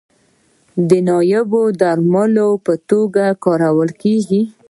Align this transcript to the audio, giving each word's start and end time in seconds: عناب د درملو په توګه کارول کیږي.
عناب 0.91 1.49
د 1.67 1.71
درملو 1.79 2.49
په 2.65 2.73
توګه 2.89 3.25
کارول 3.43 3.89
کیږي. 4.01 4.41